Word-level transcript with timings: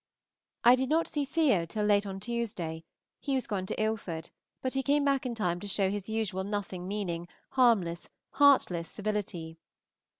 I 0.63 0.73
did 0.75 0.89
not 0.89 1.07
see 1.07 1.25
Theo. 1.25 1.67
till 1.67 1.85
late 1.85 2.07
on 2.07 2.19
Tuesday; 2.19 2.83
he 3.19 3.35
was 3.35 3.45
gone 3.45 3.67
to 3.67 3.79
Ilford, 3.79 4.31
but 4.59 4.73
he 4.73 4.81
came 4.81 5.05
back 5.05 5.27
in 5.27 5.35
time 5.35 5.59
to 5.59 5.67
show 5.67 5.91
his 5.91 6.09
usual 6.09 6.43
nothing 6.43 6.87
meaning, 6.87 7.27
harmless, 7.51 8.09
heartless 8.31 8.89
civility. 8.89 9.59